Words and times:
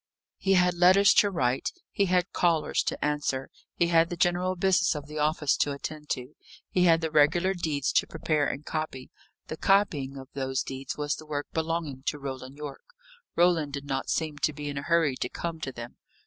He 0.39 0.53
had 0.53 0.73
letters 0.73 1.13
to 1.13 1.29
write; 1.29 1.69
he 1.91 2.05
had 2.05 2.33
callers 2.33 2.81
to 2.85 3.05
answer; 3.05 3.51
he 3.75 3.89
had 3.89 4.09
the 4.09 4.17
general 4.17 4.55
business 4.55 4.95
of 4.95 5.05
the 5.05 5.19
office 5.19 5.55
to 5.57 5.73
attend 5.73 6.09
to; 6.09 6.33
he 6.71 6.85
had 6.85 7.01
the 7.01 7.11
regular 7.11 7.53
deeds 7.53 7.91
to 7.91 8.07
prepare 8.07 8.47
and 8.47 8.65
copy. 8.65 9.11
The 9.45 9.57
copying 9.57 10.17
of 10.17 10.29
those 10.33 10.63
deeds 10.63 10.97
was 10.97 11.17
the 11.17 11.27
work 11.27 11.45
belonging 11.53 12.01
to 12.07 12.17
Roland 12.17 12.57
Yorke. 12.57 12.95
Roland 13.35 13.73
did 13.73 13.85
not 13.85 14.09
seem 14.09 14.39
to 14.39 14.51
be 14.51 14.69
in 14.69 14.77
a 14.79 14.81
hurry 14.81 15.15
to 15.17 15.29
come 15.29 15.59
to 15.59 15.71
them. 15.71 15.97